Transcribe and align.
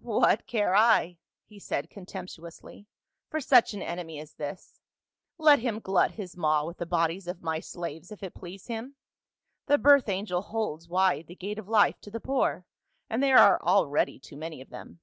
"'What 0.00 0.46
care 0.46 0.76
I,' 0.76 1.16
he 1.46 1.58
said 1.58 1.88
contemptuously, 1.88 2.86
'for 3.30 3.40
such 3.40 3.72
an 3.72 3.80
enemy 3.80 4.20
as 4.20 4.34
this? 4.34 4.78
Let 5.38 5.60
him 5.60 5.80
glut 5.80 6.10
his 6.10 6.36
maw 6.36 6.66
with 6.66 6.76
the 6.76 6.84
bodies 6.84 7.26
of 7.26 7.40
my 7.42 7.60
slaves 7.60 8.12
if 8.12 8.22
it 8.22 8.34
please 8.34 8.66
him; 8.66 8.96
the 9.68 9.78
birth 9.78 10.10
angel 10.10 10.42
holds 10.42 10.86
wide 10.86 11.28
the 11.28 11.34
gate 11.34 11.58
of 11.58 11.66
life 11.66 11.98
to 12.02 12.10
the 12.10 12.20
poor, 12.20 12.66
and 13.08 13.22
there 13.22 13.38
are 13.38 13.58
already 13.62 14.18
too 14.18 14.36
many 14.36 14.60
of 14.60 14.68
them.' 14.68 15.00